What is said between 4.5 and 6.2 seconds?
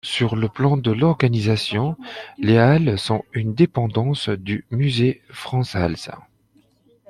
musée Frans Hals.